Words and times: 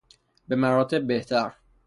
به 0.47 0.55
مراتب 0.55 1.07
بهتر 1.07 1.53